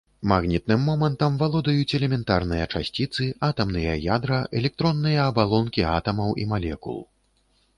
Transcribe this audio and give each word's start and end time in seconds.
Магнітным 0.29 0.79
момантам 0.89 1.35
валодаюць 1.41 1.95
элементарныя 1.97 2.65
часціцы, 2.79 3.27
атамныя 3.49 3.93
ядра, 4.15 4.41
электронныя 4.61 5.19
абалонкі 5.33 5.87
атамаў 5.97 6.35
і 6.45 6.49
малекул. 6.57 6.99